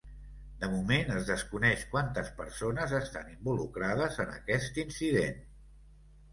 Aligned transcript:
De 0.61 0.69
moment 0.69 1.11
es 1.15 1.27
desconeix 1.31 1.83
quantes 1.91 2.33
persones 2.41 2.97
estan 3.03 3.31
involucrades 3.35 4.21
en 4.27 4.35
aquest 4.41 4.85
incident. 4.89 5.41